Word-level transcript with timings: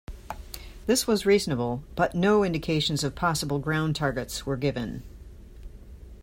This 0.87 1.05
was 1.05 1.27
reasonable, 1.27 1.83
but 1.95 2.15
no 2.15 2.43
indications 2.43 3.03
of 3.03 3.13
possible 3.13 3.59
ground 3.59 3.95
targets 3.95 4.47
were 4.47 4.57
given. 4.57 5.03